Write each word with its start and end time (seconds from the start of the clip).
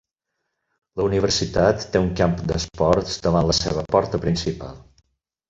La 1.01 1.03
universitat 1.09 1.85
té 1.91 2.01
un 2.05 2.09
camp 2.21 2.33
d'esports 2.53 3.21
davant 3.27 3.47
la 3.53 3.59
seva 3.61 3.85
porta 3.99 4.23
principal. 4.27 4.77